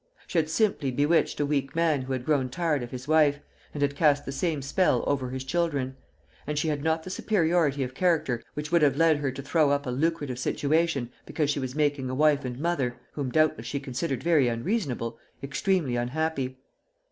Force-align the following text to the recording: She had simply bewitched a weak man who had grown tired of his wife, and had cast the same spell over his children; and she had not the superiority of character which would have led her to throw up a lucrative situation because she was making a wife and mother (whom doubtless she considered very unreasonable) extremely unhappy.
She 0.25 0.39
had 0.39 0.49
simply 0.49 0.89
bewitched 0.89 1.39
a 1.39 1.45
weak 1.45 1.75
man 1.75 2.01
who 2.01 2.13
had 2.13 2.25
grown 2.25 2.49
tired 2.49 2.81
of 2.81 2.89
his 2.89 3.07
wife, 3.07 3.37
and 3.71 3.83
had 3.83 3.95
cast 3.95 4.25
the 4.25 4.31
same 4.31 4.63
spell 4.63 5.03
over 5.05 5.29
his 5.29 5.43
children; 5.43 5.95
and 6.47 6.57
she 6.57 6.69
had 6.69 6.83
not 6.83 7.03
the 7.03 7.11
superiority 7.11 7.83
of 7.83 7.93
character 7.93 8.41
which 8.55 8.71
would 8.71 8.81
have 8.81 8.97
led 8.97 9.17
her 9.17 9.31
to 9.31 9.43
throw 9.43 9.69
up 9.69 9.85
a 9.85 9.91
lucrative 9.91 10.39
situation 10.39 11.11
because 11.27 11.51
she 11.51 11.59
was 11.59 11.75
making 11.75 12.09
a 12.09 12.15
wife 12.15 12.43
and 12.43 12.59
mother 12.59 12.97
(whom 13.11 13.29
doubtless 13.29 13.67
she 13.67 13.79
considered 13.79 14.23
very 14.23 14.47
unreasonable) 14.47 15.19
extremely 15.43 15.95
unhappy. 15.95 16.57